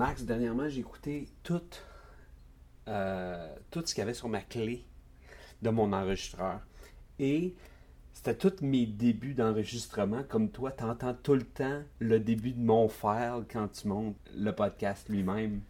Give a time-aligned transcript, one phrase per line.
[0.00, 1.60] Max, dernièrement, j'ai écouté tout,
[2.88, 4.82] euh, tout ce qu'il y avait sur ma clé
[5.60, 6.60] de mon enregistreur.
[7.18, 7.54] Et
[8.14, 10.22] c'était tous mes débuts d'enregistrement.
[10.26, 14.16] Comme toi, tu entends tout le temps le début de mon file quand tu montes
[14.34, 15.60] le podcast lui-même.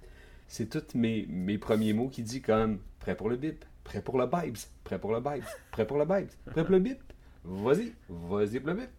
[0.46, 4.16] C'est tous mes, mes premiers mots qui dit comme prêt pour le bip, prêt pour
[4.16, 5.42] le Bibes, prêt pour le Bibes,
[5.72, 7.00] prêt pour le Bibes, prêt pour le bip.
[7.42, 8.90] Vas-y, vas-y pour le bip.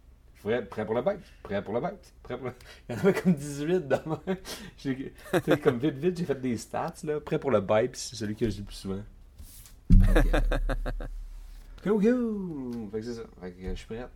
[0.44, 2.54] Prêt, prêt pour le Bibes, prêt pour le Bibes, prêt pour le...
[2.90, 4.22] Il y en avait comme 18 demain.
[4.78, 7.20] J'ai, tu sais, comme vite, vite, j'ai fait des stats, là.
[7.20, 9.04] Prêt pour le Bibes, c'est celui que je dis le plus souvent.
[11.84, 12.90] Go, go!
[12.92, 13.24] Fait que c'est ça.
[13.42, 14.08] Fait que je suis prêt.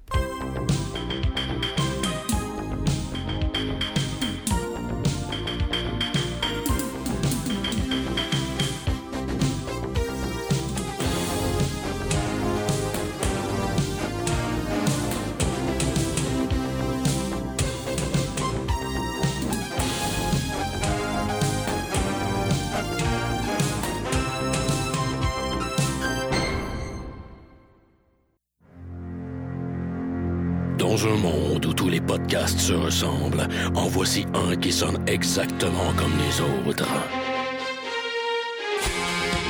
[30.88, 35.92] Dans un monde où tous les podcasts se ressemblent, en voici un qui sonne exactement
[35.98, 36.88] comme les autres.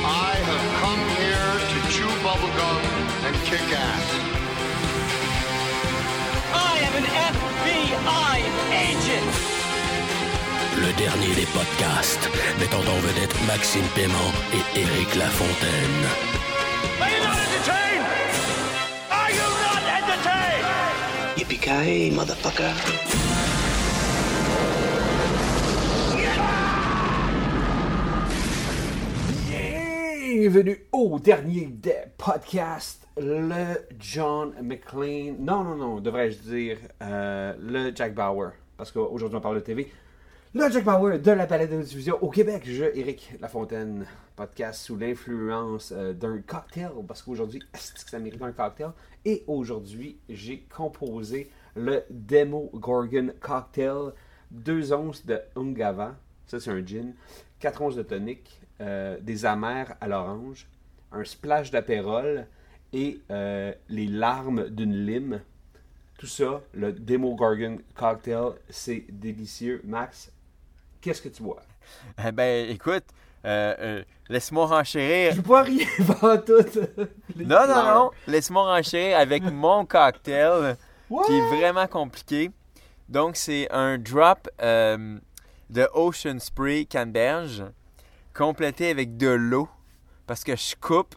[0.02, 2.80] I have come here to chew bubblegum
[3.26, 4.06] and kick ass.
[6.54, 8.38] I am an FBI
[8.72, 9.34] agent.
[10.80, 16.55] Le dernier des podcasts, mettant en vedette Maxime Paiement et Éric Lafontaine.
[21.66, 22.72] Motherfucker.
[30.22, 35.38] Bienvenue au dernier des podcasts, le John McClane.
[35.40, 39.90] Non, non, non, devrais-je dire euh, le Jack Bauer, parce qu'aujourd'hui on parle de TV.
[40.58, 42.62] Le Jack Bauer de la palette de diffusion au Québec.
[42.64, 48.40] Je, Éric Lafontaine, podcast sous l'influence euh, d'un cocktail, parce qu'aujourd'hui, est-ce que ça mérite
[48.40, 48.92] un cocktail?
[49.26, 54.14] Et aujourd'hui, j'ai composé le Demo Gorgon Cocktail,
[54.50, 56.16] 2 onces de Ungava,
[56.46, 57.12] ça c'est un gin,
[57.60, 60.66] 4 onces de tonic, euh, des amers à l'orange,
[61.12, 62.46] un splash d'apérole
[62.94, 65.42] et euh, les larmes d'une lime.
[66.16, 69.82] Tout ça, le Demo Gorgon Cocktail, c'est délicieux.
[69.84, 70.32] Max,
[71.06, 71.60] qu'est-ce que tu bois?
[72.26, 73.04] Eh ben, écoute,
[73.44, 75.34] euh, euh, laisse-moi renchérir.
[75.34, 75.86] Je bois rien
[76.20, 76.54] pas tout.
[77.36, 78.10] Non, non, non.
[78.26, 80.76] Laisse-moi renchérir avec mon cocktail
[81.26, 82.50] qui est vraiment compliqué.
[83.08, 85.18] Donc, c'est un drop euh,
[85.70, 87.62] de Ocean Spray canneberge
[88.34, 89.68] complété avec de l'eau
[90.26, 91.14] parce que je coupe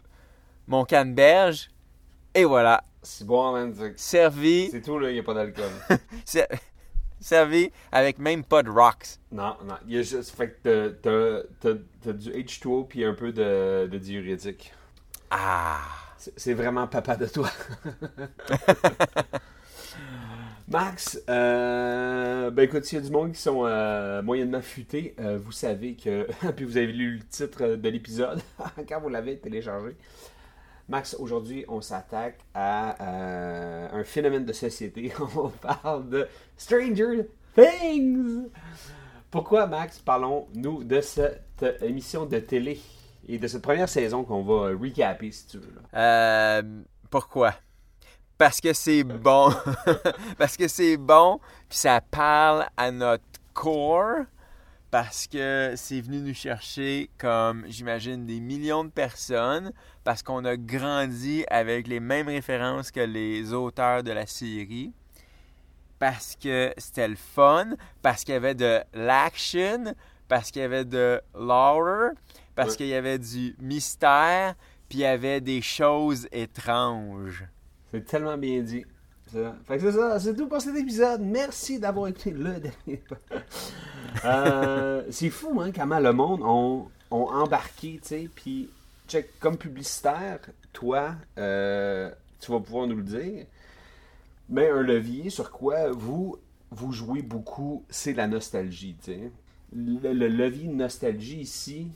[0.68, 1.68] mon canneberge
[2.32, 3.74] et voilà, C'est bon, man.
[3.76, 5.64] c'est- servi, C'est tout, là, il n'y a pas d'alcool.
[7.20, 9.18] ser- servi avec même pas de rocks.
[9.32, 9.74] non, non.
[9.86, 10.30] Il y a juste.
[10.36, 10.88] Fait que
[11.60, 14.72] t'as- du H2O puis un peu de, de diurétique.
[15.30, 15.80] Ah!
[16.18, 17.48] C'est c'est vraiment papa de toi.
[20.68, 25.36] Max, euh, ben écoute, s'il y a du monde qui sont euh, moyennement futés, euh,
[25.42, 28.40] vous savez que, puis vous avez lu le titre de l'épisode
[28.88, 29.96] quand vous l'avez téléchargé.
[30.90, 35.12] Max, aujourd'hui, on s'attaque à euh, un phénomène de société.
[35.36, 38.48] On parle de Stranger Things.
[39.30, 42.80] Pourquoi, Max, parlons-nous de cette émission de télé
[43.28, 45.72] et de cette première saison qu'on va recaper, si tu veux.
[45.94, 46.62] Euh,
[47.08, 47.54] pourquoi?
[48.36, 49.54] Parce que c'est bon.
[50.38, 53.22] parce que c'est bon, puis ça parle à notre
[53.54, 54.24] corps.
[54.90, 59.72] Parce que c'est venu nous chercher comme, j'imagine, des millions de personnes.
[60.02, 64.92] Parce qu'on a grandi avec les mêmes références que les auteurs de la série.
[66.00, 67.74] Parce que c'était le fun.
[68.02, 69.94] Parce qu'il y avait de l'action.
[70.26, 72.10] Parce qu'il y avait de l'horror.
[72.56, 72.76] Parce Ouais.
[72.78, 74.54] qu'il y avait du mystère.
[74.88, 77.44] Puis il y avait des choses étranges.
[77.92, 78.84] C'est tellement bien dit.
[79.66, 81.20] Fait que c'est ça, c'est tout pour cet épisode.
[81.20, 83.02] Merci d'avoir écouté le dernier.
[84.24, 88.28] Euh, c'est fou, hein, comment le monde ont, embarqué, tu sais.
[88.34, 88.68] Puis,
[89.08, 90.40] check, comme publicitaire,
[90.72, 92.10] toi, euh,
[92.40, 93.46] tu vas pouvoir nous le dire.
[94.48, 96.36] Mais un levier sur quoi vous,
[96.70, 99.32] vous jouez beaucoup, c'est la nostalgie, tu sais.
[99.72, 101.86] Le, le levier de nostalgie ici,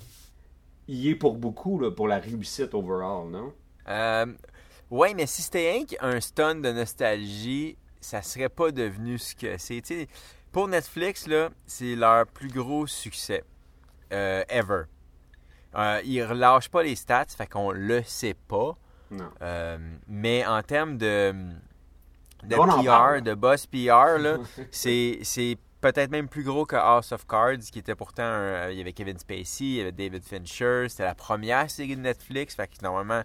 [0.86, 3.52] il est pour beaucoup, là, pour la réussite overall, non?
[3.88, 4.26] Euh,
[4.90, 9.82] ouais, mais si c'était qu'un stun de nostalgie, ça serait pas devenu ce que c'est.
[10.52, 13.42] Pour Netflix, là, c'est leur plus gros succès
[14.12, 14.82] euh, ever.
[15.74, 18.76] Euh, ils relâchent pas les stats, fait qu'on le sait pas.
[19.10, 19.30] Non.
[19.42, 21.32] Euh, mais en termes de,
[22.44, 22.54] de
[23.16, 24.36] PR, de boss PR, là,
[24.70, 28.22] c'est, c'est peut-être même plus gros que House of Cards, qui était pourtant.
[28.22, 30.86] un- il y avait Kevin Spacey, il y avait David Fincher.
[30.88, 32.54] C'était la première série de Netflix.
[32.54, 33.22] Fait que normalement.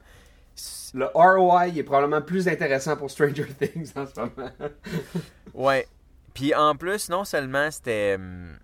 [0.94, 4.51] Le ROI est probablement plus intéressant pour Stranger Things en ce moment.
[5.53, 5.88] Ouais.
[6.33, 8.15] Puis en plus, non seulement c'était.
[8.15, 8.57] hum,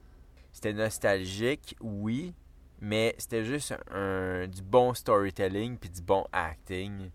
[0.54, 2.34] C'était nostalgique, oui.
[2.82, 3.74] Mais c'était juste
[4.48, 7.10] du bon storytelling puis du bon acting.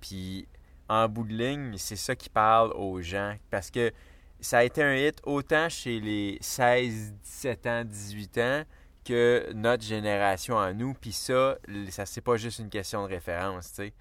[0.00, 0.48] Puis
[0.88, 3.36] en bout de ligne, c'est ça qui parle aux gens.
[3.50, 3.92] Parce que
[4.40, 8.62] ça a été un hit autant chez les 16, 17 ans, 18 ans
[9.04, 10.94] que notre génération à nous.
[10.94, 11.56] Puis ça,
[11.90, 13.92] ça c'est pas juste une question de référence, tu sais.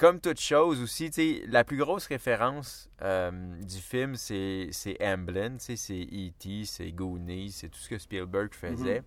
[0.00, 1.10] Comme toute chose aussi,
[1.46, 3.30] la plus grosse référence euh,
[3.60, 9.02] du film, c'est Amblin, c'est E.T., c'est Goonies, c'est tout ce que Spielberg faisait.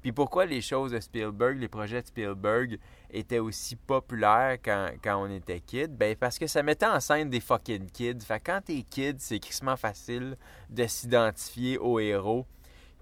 [0.00, 2.78] Puis pourquoi les choses de Spielberg, les projets de Spielberg
[3.10, 5.94] étaient aussi populaires quand, quand on était kid?
[5.94, 8.20] Ben parce que ça mettait en scène des fucking kids.
[8.20, 10.38] Fait que quand t'es kid, c'est crissement facile
[10.70, 12.46] de s'identifier aux héros.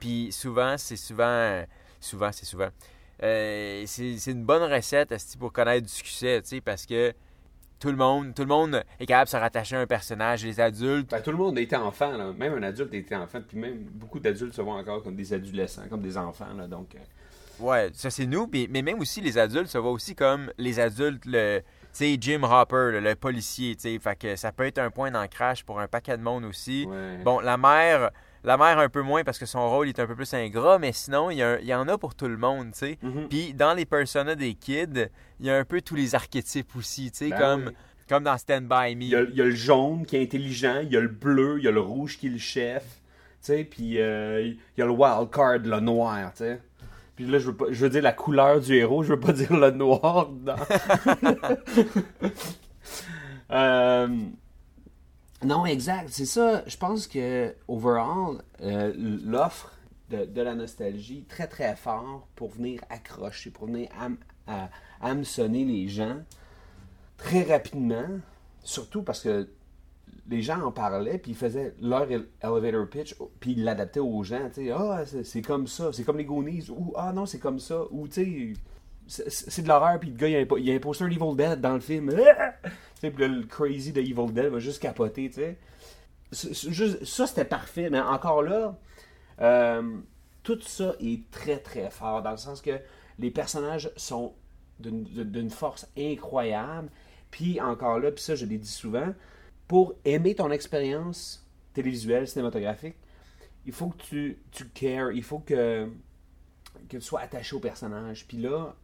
[0.00, 1.62] Puis souvent, c'est souvent...
[2.00, 2.70] Souvent, c'est souvent...
[3.22, 7.14] euh, c'est une bonne recette pour connaître du succès, parce que
[7.80, 10.44] tout le monde tout le monde est capable de se rattacher à un personnage.
[10.44, 12.32] Les adultes, Ben, tout le monde était enfant, là.
[12.32, 15.82] même un adulte était enfant, puis même beaucoup d'adultes se voient encore comme des adolescents,
[15.88, 16.52] comme des enfants.
[16.56, 16.98] Là, donc, euh,
[17.60, 21.24] Ouais, ça c'est nous, mais même aussi les adultes se voient aussi comme les adultes,
[21.26, 21.60] le,
[21.92, 25.64] tu Jim Hopper, le, le policier, tu sais, que ça peut être un point d'ancrage
[25.64, 26.86] pour un paquet de monde aussi.
[26.88, 27.16] ouais.
[27.24, 28.10] Bon, la mère,
[28.44, 30.92] la mère un peu moins parce que son rôle est un peu plus ingrat, mais
[30.92, 32.98] sinon, il y, a un- il y en a pour tout le monde, tu sais.
[33.02, 33.28] Mhm.
[33.28, 35.08] Puis dans les personas des kids,
[35.40, 37.72] il y a un peu tous les archétypes aussi, tu sais, Ben comme, oui.
[38.08, 39.02] comme dans Stand By Me.
[39.04, 41.08] Il y, a, il y a le jaune qui est intelligent, il y a le
[41.08, 42.88] bleu, il y a le rouge qui est le chef, tu
[43.40, 46.60] sais, puis euh, il y a le wild card, le noir, tu sais.
[47.16, 49.32] Puis là, je veux, pas, je veux dire la couleur du héros, je veux pas
[49.32, 50.54] dire le noir dedans.
[53.50, 54.08] Euh,
[55.44, 56.64] non, exact, c'est ça.
[56.66, 58.92] Je pense que, overall, euh,
[59.24, 59.72] l'offre
[60.10, 63.88] de, la nostalgie, très très fort pour venir accrocher, pour venir
[65.00, 66.16] hameçonner les gens
[67.18, 68.08] très rapidement,
[68.62, 69.48] surtout parce que
[70.28, 74.22] les gens en parlaient, puis ils faisaient leur ele- elevator pitch, puis ils l'adaptaient aux
[74.22, 77.38] gens, tu sais, ah, c'est- comme ça, c'est comme les Goonies, ou ah non, c'est
[77.38, 78.54] comme ça, ou tu
[79.06, 81.60] sais, c'est- de l'horreur, puis le gars, il y, a un, il un poster Dead
[81.60, 82.10] dans le film,
[83.00, 85.58] puis là, le crazy de Evil Dead va juste capoter, tu sais.
[86.32, 88.78] Ça, c'était parfait, mais encore là,
[89.40, 89.98] euh,
[90.42, 92.78] tout ça est très très fort, dans le sens que
[93.18, 94.34] les personnages sont
[94.78, 96.90] d'une d'une force incroyable.
[97.30, 99.12] Puis encore là, puis ça je l'ai dit souvent,
[99.66, 102.96] pour aimer ton expérience télévisuelle, cinématographique,
[103.66, 105.88] il faut que tu, tu cares, il faut que,
[106.88, 108.26] que tu sois attaché au personnage.
[108.26, 108.74] Puis là,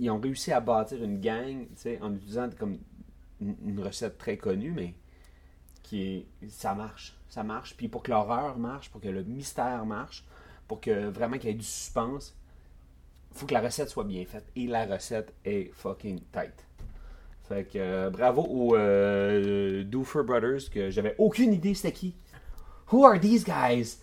[0.00, 2.78] ils ont réussi à bâtir une gang, tu sais, en utilisant comme
[3.64, 4.94] une, recette très connue, mais
[5.82, 7.76] qui est, ça marche, ça marche.
[7.76, 10.24] Puis pour que l'horreur marche, pour que le mystère marche,
[10.68, 12.36] pour que vraiment qu'il y ait du suspense,
[13.32, 14.44] faut que la recette soit bien faite.
[14.56, 16.54] Et la recette est fucking tight.
[17.48, 22.14] Fait que euh, bravo aux euh, Doofer Brothers, que j'avais aucune idée c'était qui.
[22.92, 23.98] Who are these guys?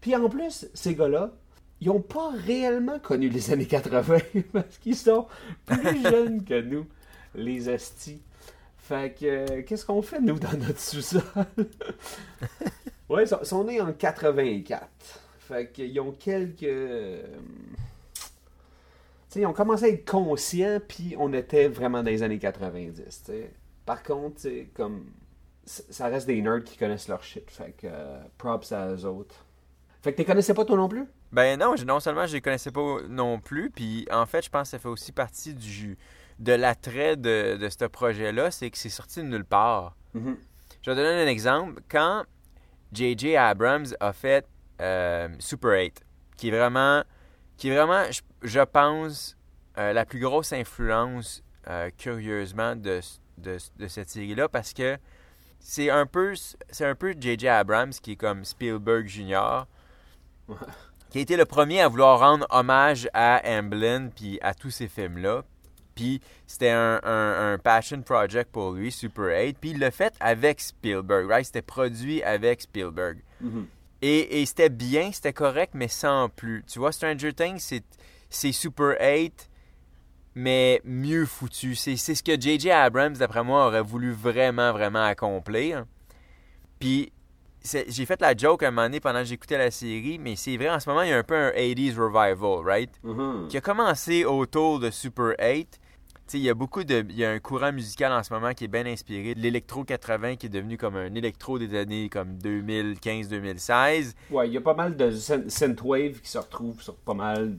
[0.00, 1.32] Puis en plus, ces gars-là,
[1.80, 4.18] ils ont pas réellement connu les années 80
[4.52, 5.26] parce qu'ils sont
[5.64, 6.86] plus jeunes que nous,
[7.34, 8.20] les astis.
[8.82, 11.22] Fait que, euh, qu'est-ce qu'on fait, nous, dans notre sous-sol?
[13.08, 14.84] ouais, ils sont, nés en 84.
[15.38, 16.64] Fait qu'ils ont quelques.
[16.64, 17.22] euh,
[18.14, 18.20] Tu
[19.28, 22.94] sais, ils ont commencé à être conscients, puis on était vraiment dans les années 90.
[22.96, 23.50] tu sais.
[23.86, 25.06] Par contre, tu sais, comme.
[25.64, 27.48] Ça reste des nerds qui connaissent leur shit.
[27.48, 29.46] Fait que, euh, props à eux autres.
[30.02, 31.04] Fait que tu connaissais pas toi non plus?
[31.30, 34.62] Ben non, non seulement je les connaissais pas non plus, puis en fait, je pense
[34.62, 35.96] que ça fait aussi partie du
[36.42, 39.96] de l'attrait de, de ce projet-là, c'est que c'est sorti de nulle part.
[40.14, 40.36] Mhm.
[40.82, 41.80] Je vais donner un exemple.
[41.88, 42.24] Quand
[42.92, 43.36] J.J.
[43.36, 44.44] Abrams a fait
[44.80, 46.00] euh, Super 8,
[46.36, 47.04] qui est vraiment,
[47.56, 49.36] qui est vraiment je, je pense,
[49.78, 53.00] euh, la plus grosse influence, euh, curieusement, de,
[53.38, 54.98] de, de cette série-là, parce que
[55.60, 56.34] c'est un peu
[56.70, 57.46] c'est un peu J.J.
[57.46, 59.66] Abrams qui est comme Spielberg Jr.,
[61.08, 64.88] qui a été le premier à vouloir rendre hommage à Amblin puis à tous ces
[64.88, 65.44] films-là.
[65.94, 69.58] Puis c'était un, un- un passion project pour lui, Super 8.
[69.60, 71.44] Puis il l'a fait avec Spielberg, right?
[71.46, 73.18] C'était produit avec Spielberg.
[73.40, 73.66] Mhm.
[74.02, 76.64] Et, et c'était bien, c'était correct, mais sans plus.
[76.66, 77.84] Tu vois, Stranger Things, c'est,
[78.52, 79.48] Super 8,
[80.34, 81.74] mais mieux foutu.
[81.74, 82.70] C'est, ce que J.J.
[82.70, 85.84] Abrams, d'après moi, aurait voulu vraiment, vraiment accomplir.
[86.80, 87.12] Puis
[87.64, 90.68] j'ai fait la joke un moment donné pendant que j'écoutais la série, mais c'est vrai,
[90.68, 92.90] en ce moment, il y a un peu un 80s revival, right?
[93.04, 93.46] Mhm.
[93.48, 95.78] qui a commencé autour de Super 8.
[96.38, 97.04] Il y a beaucoup de.
[97.10, 99.84] Il y a un courant musical en ce moment qui est bien inspiré de l'électro
[99.84, 104.14] 80 qui est devenu comme un électro des années comme 2015-2016.
[104.30, 107.58] Ouais, il y a pas mal de syn- synthwave qui se retrouvent sur pas mal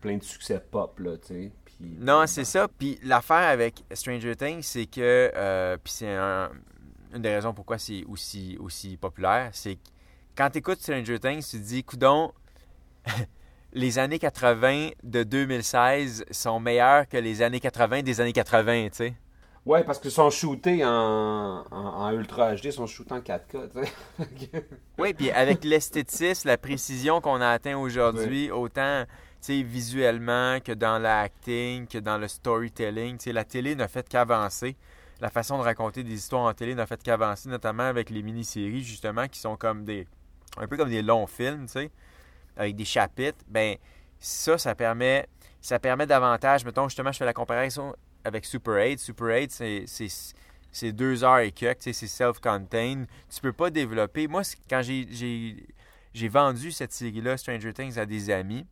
[0.00, 1.52] plein de succès pop, là, tu sais.
[1.64, 2.68] Puis- Non, c'est ça.
[2.68, 5.30] Puis l'affaire avec Stranger Things, c'est que.
[5.34, 6.50] euh, puis c'est un-
[7.14, 9.80] une des raisons pourquoi c'est aussi, aussi populaire, c'est que
[10.36, 12.32] quand tu écoutes Stranger Things, tu te dis, coudon,
[13.76, 18.90] les années 80 de 2016 sont meilleures que les années 80 des années 80, tu
[18.94, 19.14] sais.
[19.66, 23.84] Ouais, parce qu'ils sont shootés en, en, en Ultra HD, sont shootés en 4K, tu
[23.84, 24.64] sais.
[24.98, 29.04] Oui, puis avec l'esthétisme, la précision qu'on a atteint aujourd'hui, autant
[29.42, 33.88] tu sais, visuellement que dans l'acting, que dans le storytelling, tu sais, la télé n'a
[33.88, 34.74] fait qu'avancer.
[35.20, 38.82] La façon de raconter des histoires en télé n'a fait qu'avancer, notamment avec les mini-séries,
[38.82, 40.06] justement, qui sont comme des.
[40.56, 41.90] un peu comme des longs films, tu sais,
[42.56, 43.38] avec des chapitres.
[43.48, 43.76] Ben,
[44.18, 45.26] ça, ça permet.
[45.60, 46.64] Ça permet davantage.
[46.64, 47.94] Mettons, justement, je fais la comparaison
[48.24, 48.98] avec Super 8.
[48.98, 49.50] Super 8,
[49.86, 53.06] c'est- deux heures et quelques, c'est self-contained.
[53.34, 54.28] Tu peux pas développer.
[54.28, 58.66] Moi, quand j'ai vendu cette série-là, Stranger Things, à des amis,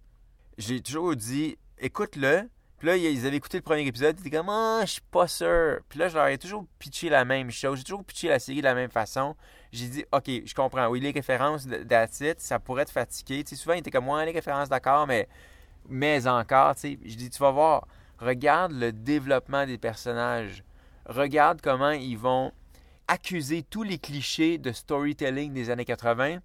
[0.58, 2.48] j'ai toujours dit écoute-le.
[2.84, 5.26] Puis là, ils avaient écouté le premier épisode, ils étaient comme Ah, je suis pas
[5.26, 5.78] sûr.
[5.88, 7.78] Puis là, je leur ai toujours pitché la même chose.
[7.78, 9.36] J'ai toujours pitché la série de la même façon.
[9.72, 10.88] J'ai dit Ok, je comprends.
[10.88, 13.42] Oui, les références, that's it, ça pourrait te fatiguer.
[13.42, 15.30] Tu sais, souvent, ils étaient comme Ouais, les références, d'accord, mais,
[15.88, 16.98] mais encore, tu sais.
[17.06, 17.88] Je dis Tu vas voir,
[18.18, 20.62] regarde le développement des personnages.
[21.06, 22.52] Regarde comment ils vont
[23.08, 26.40] accuser tous les clichés de storytelling des années 80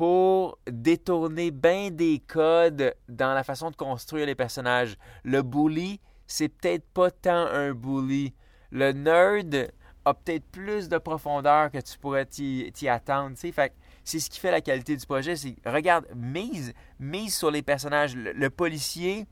[0.00, 4.96] pour détourner bien des codes dans la façon de construire les personnages.
[5.24, 8.32] Le bully, c'est peut-être pas tant un bully.
[8.70, 9.70] Le nerd
[10.06, 13.34] a peut-être plus de profondeur que tu pourrais t'y attendre.
[13.34, 13.52] tu sais.
[13.52, 15.36] Fait c'est ce qui fait la qualité du projet.
[15.36, 18.16] C'est regarde, mise, mise sur les personnages.
[18.16, 19.26] Le, le policier,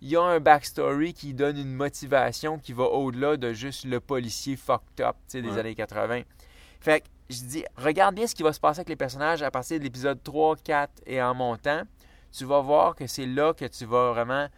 [0.00, 4.00] il y a un backstory qui donne une motivation qui va au-delà de juste le
[4.00, 5.58] policier fucked up tu sais, des Ouais.
[5.60, 6.22] années 80.
[6.80, 9.50] Fait que je dis, regarde bien ce qui va se passer avec les personnages à
[9.50, 11.82] partir de l'épisode 3, 4 et en montant.
[12.32, 14.48] Tu vas voir que c'est là que tu vas vraiment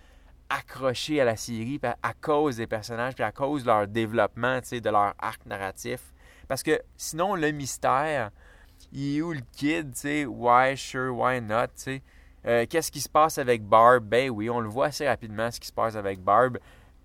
[0.48, 4.90] accrocher à la série à, cause des personnages puis à cause de leur développement, de
[4.90, 6.00] leur arc narratif.
[6.48, 8.30] Parce que sinon, le mystère,
[8.92, 12.02] il est où le kid, tu why, sure, why not, tu sais?
[12.46, 14.04] Euh, Qu'est-ce qui se passe avec Barb?
[14.04, 16.58] Ben oui, on le voit assez rapidement ce qui se passe avec Barb.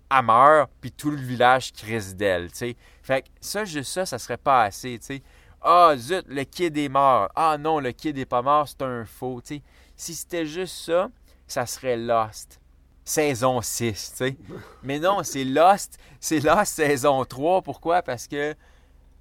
[0.08, 2.76] Elle meurt, puis tout le village crisse d'elle, tu sais.
[3.02, 5.20] Fait que ça, juste ça, ça serait pas assez, tu.
[5.62, 7.30] Ah, zut, le kid est mort.
[7.36, 9.62] Ah non, le kid est pas mort, c'est un faux, tu sais.
[9.96, 11.08] Si c'était juste ça,
[11.46, 12.60] ça serait Lost.
[13.04, 14.36] Saison 6, tu sais.
[14.82, 15.98] Mais non, c'est Lost.
[16.20, 17.62] C'est Lost saison 3.
[17.62, 18.02] Pourquoi?
[18.02, 18.54] Parce que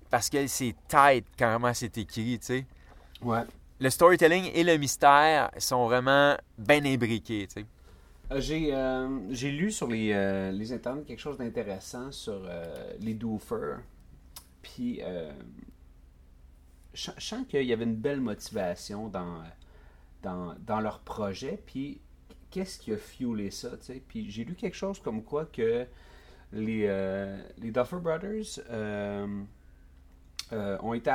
[0.10, 2.66] parce que c'est tight comment c'est écrit, tu sais.
[3.22, 3.42] Ouais.
[3.80, 7.66] Le storytelling et le mystère sont vraiment bien imbriqués, tu sais.
[8.32, 12.94] Euh, J'ai euh, j'ai lu sur les, euh, les internets quelque chose d'intéressant sur euh,
[13.00, 13.80] les doofers.
[14.62, 15.02] Puis,
[16.94, 19.44] je je sens qu'il y avait une belle motivation dans,
[20.24, 21.62] dans, dans leur projet.
[21.66, 22.02] Puis,
[22.50, 23.70] qu'est-ce qui a fuelé ça?
[24.08, 25.86] Puis, j'ai lu quelque chose comme quoi que
[26.54, 29.44] les, euh, les Duffer Brothers euh,
[30.52, 31.12] euh, ont été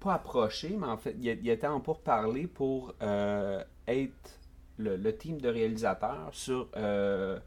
[0.00, 4.38] pas approchés, mais en fait, ils ils étaient en pourparlers pour être
[4.78, 7.40] le, le team de réalisateurs sur le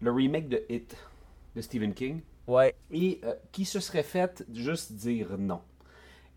[0.00, 0.96] remake de Hit
[1.56, 2.74] de Stephen King Ouais.
[2.90, 3.20] et
[3.52, 5.60] qui se serait fait juste dire non.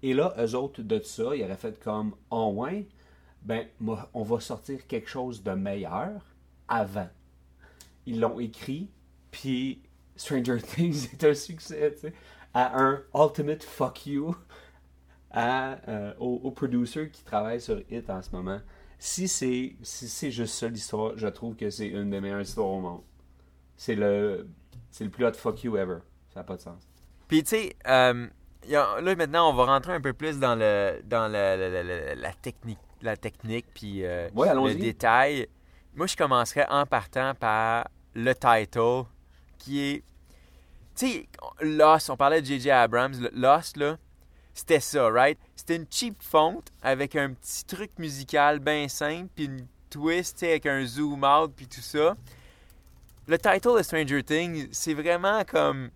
[0.03, 2.87] Et là, eux autres de ça, ils auraient fait comme en ouais,
[3.41, 6.21] ben moi, on va sortir quelque chose de meilleur
[6.67, 7.09] avant.
[8.05, 8.89] Ils l'ont écrit,
[9.31, 9.81] puis
[10.15, 12.13] Stranger Things est un succès, tu sais,
[12.53, 14.35] à un ultimate fuck you
[15.31, 18.61] à, euh, au, au producer qui travaille sur Hit en ce moment.
[18.97, 22.79] Si c'est si juste ça l'histoire, je trouve que c'est une des meilleures histoires au
[22.79, 23.01] monde.
[23.75, 24.47] C'est le
[25.01, 25.97] le plus hot fuck you ever.
[26.33, 26.87] Ça n'a pas de sens.
[27.27, 28.27] Puis tu sais, euh,
[28.73, 32.79] a- là maintenant, on va rentrer un peu plus dans le dans le- la technique,
[33.01, 35.47] la technique puis euh, Ouais, le détail.
[35.93, 39.03] Moi, je commencerais en partant par le title,
[39.57, 40.03] qui est,
[40.95, 41.27] tu sais,
[41.61, 42.09] Lost.
[42.09, 42.71] On parlait de J.J.
[42.71, 43.13] Abrams.
[43.33, 43.97] Lost là,
[44.53, 45.37] c'était ça, right?
[45.55, 50.39] C'était une cheap fonte avec un petit truc musical bien simple, puis une twist, tu
[50.45, 52.15] sais, avec un zoom out puis tout ça.
[53.27, 55.89] Le title de Stranger Things, c'est vraiment comme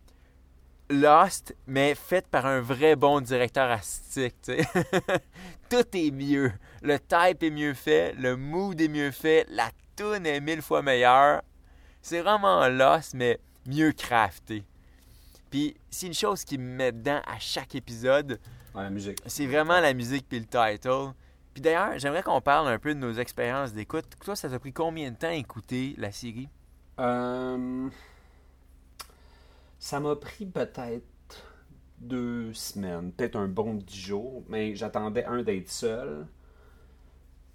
[0.89, 4.35] Lost, mais fait par un vrai bon directeur artistique.
[4.41, 4.67] tu sais.
[5.69, 6.51] Tout est mieux.
[6.81, 10.81] Le type est mieux fait, le mood est mieux fait, la tune est mille fois
[10.81, 11.41] meilleure.
[12.01, 14.63] C'est vraiment Lost, mais mieux crafté.
[15.51, 18.39] Puis, c'est une chose qui me met dedans à chaque épisode,
[18.75, 19.17] Ouais, la musique.
[19.25, 21.11] c'est vraiment la musique puis le title.
[21.53, 24.05] Puis d'ailleurs, j'aimerais qu'on parle un peu de nos expériences d'écoute.
[24.23, 26.47] Toi, ça t'a pris combien de temps à écouter la série?
[26.99, 27.89] Euh,
[29.79, 31.05] Ça m'a pris peut-être
[31.99, 36.27] deux semaines, peut-être un bon dix jours, mais j'attendais un d'être seul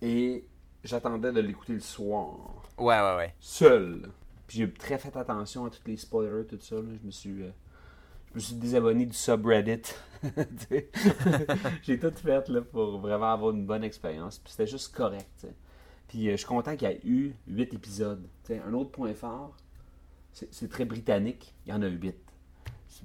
[0.02, 0.47] et
[0.83, 2.37] j'attendais de l'écouter le soir,
[2.78, 3.35] Ouais, ouais, ouais.
[3.40, 4.11] seul.
[4.47, 6.76] Puis j'ai très fait attention à tous les spoilers, tout ça.
[6.76, 6.83] là.
[7.00, 7.50] Je me suis, euh,
[8.31, 9.83] je me suis désabonné du subreddit.
[11.83, 14.38] J'ai tout fait là, pour vraiment avoir une bonne expérience.
[14.38, 15.47] Puis c'était juste correct.
[16.09, 18.26] Puis euh, je suis content qu'il y ait eu huit épisodes.
[18.50, 19.54] Un autre point fort,
[20.35, 21.55] c'est très britannique.
[21.67, 22.17] Il y en a huit.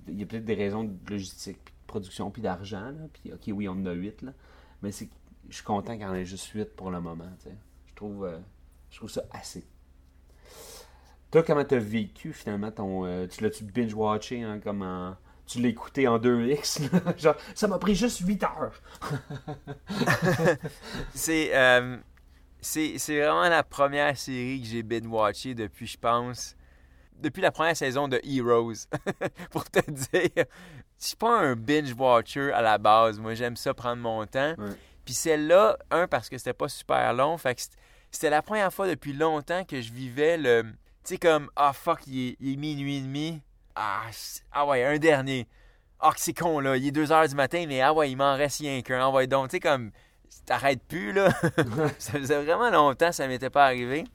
[0.07, 2.93] Il y a peut-être des raisons de logistique, de production, puis d'argent.
[3.13, 4.21] Puis ok, oui, on en a huit.
[4.21, 4.33] Là.
[4.81, 5.05] Mais je
[5.55, 7.29] suis content qu'il y en ait juste huit pour le moment.
[7.87, 8.39] Je trouve, euh,
[8.89, 9.65] je trouve ça assez.
[11.31, 13.05] Toi, comment t'as vécu finalement ton.
[13.05, 14.59] euh, tu l'as-tu binge-watché hein,
[15.45, 17.13] Tu l'as écouté en 2x là?
[17.17, 18.81] Genre, ça m'a pris juste 8 heures.
[21.13, 21.97] C'est euh,
[22.61, 26.55] c'est c'est vraiment la première série que j'ai binge-watchée depuis, je pense,
[27.19, 28.87] depuis la première saison de Heroes.
[29.51, 33.19] Pour te dire, je suis pas un binge-watcher à la base.
[33.19, 34.55] Moi, j'aime ça prendre mon temps.
[35.05, 37.37] Puis celle-là, un, parce que c'était pas super long.
[37.37, 37.61] Fait que
[38.11, 40.63] c'était la première fois depuis longtemps que je vivais le.
[41.03, 43.41] Tu sais, comme, ah fuck, il est, il est minuit et demi.
[43.75, 44.03] Ah,
[44.51, 45.47] ah ouais, un dernier.
[45.99, 46.77] Ah, que c'est con, là.
[46.77, 49.01] Il est 2 heures du matin, mais ah ouais, il m'en reste rien qu'un.
[49.01, 49.91] Ah ouais, donc, tu sais, comme,
[50.45, 51.29] t'arrêtes plus, là.
[51.99, 54.05] ça faisait vraiment longtemps, ça m'était pas arrivé.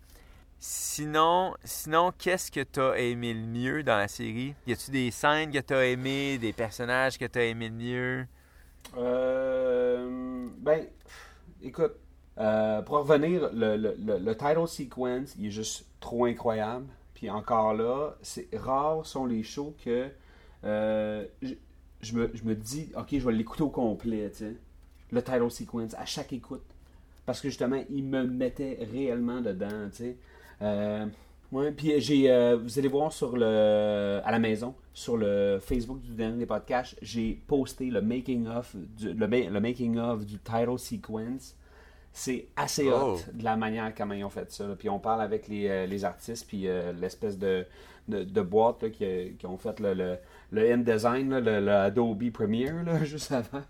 [0.58, 4.54] Sinon, sinon qu'est-ce que t'as aimé le mieux dans la série?
[4.66, 8.26] Y a-tu des scènes que t'as aimé, des personnages que t'as aimé le mieux?
[8.96, 10.86] Euh, ben,
[11.62, 11.92] écoute,
[12.38, 16.86] euh, pour revenir, le, le, le, le title sequence, il est juste trop incroyable.
[17.14, 20.08] Puis encore là, c'est rare sont les shows que
[20.64, 21.26] euh,
[22.00, 24.56] je, me, je me dis, ok, je vais l'écouter au complet, tu.
[25.12, 26.64] Le title sequence, à chaque écoute.
[27.26, 30.16] Parce que justement, il me mettait réellement dedans, tu sais.
[30.64, 31.06] Euh,
[31.52, 36.00] ouais, puis j'ai, euh, vous allez voir sur le, à la maison, sur le Facebook
[36.00, 40.38] du dernier podcast, j'ai posté le making of, du, le, ma- le making of du
[40.38, 41.54] title sequence.
[42.16, 43.18] C'est assez hot Oh.
[43.32, 44.66] de la manière comment ils ont fait ça.
[44.68, 44.76] là.
[44.78, 47.66] Puis on parle avec les, euh, les artistes, puis euh, l'espèce de,
[48.06, 50.16] de, de boîte là, qui, qui ont fait le, le,
[50.52, 53.64] le InDesign, là, le, Adobe Premiere, juste avant.